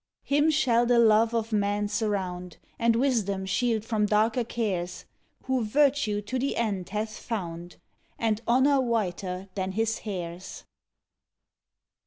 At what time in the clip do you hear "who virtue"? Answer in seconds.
5.43-6.21